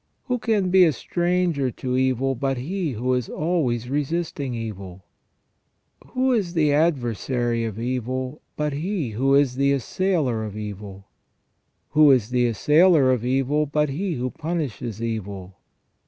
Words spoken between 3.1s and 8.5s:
is always resisting evil? Who is the adversary of evil